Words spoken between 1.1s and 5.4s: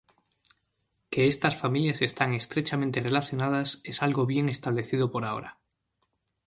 Que estas familias están estrechamente relacionadas es algo bien establecido por